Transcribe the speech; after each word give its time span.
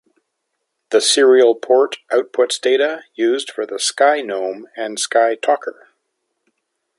The 0.89 0.99
serial 0.99 1.53
port 1.53 1.97
outputs 2.11 2.59
data 2.59 3.03
used 3.13 3.51
for 3.51 3.67
the 3.67 3.77
Sky 3.77 4.21
Gnome 4.21 4.65
and 4.75 4.97
Sky 4.99 5.35
Talker. 5.35 5.89